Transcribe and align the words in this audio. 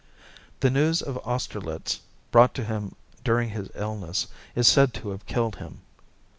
The 0.61 0.71
news 0.71 1.03
of 1.03 1.19
Austerlitz, 1.19 1.99
brought 2.31 2.55
to 2.55 2.63
him 2.63 2.95
during 3.23 3.49
his 3.51 3.69
illness, 3.75 4.25
is 4.55 4.67
said 4.67 4.95
to 4.95 5.09
have 5.11 5.27
killed 5.27 5.57
him. 5.57 5.81